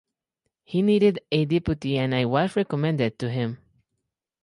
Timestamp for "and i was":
1.99-2.55